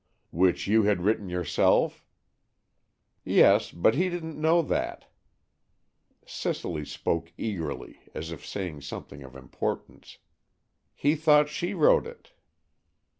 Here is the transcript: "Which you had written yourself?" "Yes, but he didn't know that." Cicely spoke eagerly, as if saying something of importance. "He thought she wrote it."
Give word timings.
"Which 0.31 0.65
you 0.65 0.81
had 0.81 1.03
written 1.03 1.29
yourself?" 1.29 2.03
"Yes, 3.23 3.71
but 3.71 3.93
he 3.93 4.09
didn't 4.09 4.41
know 4.41 4.63
that." 4.63 5.05
Cicely 6.25 6.85
spoke 6.85 7.31
eagerly, 7.37 7.99
as 8.15 8.31
if 8.31 8.43
saying 8.43 8.81
something 8.81 9.21
of 9.21 9.35
importance. 9.35 10.17
"He 10.95 11.13
thought 11.13 11.49
she 11.49 11.75
wrote 11.75 12.07
it." 12.07 12.31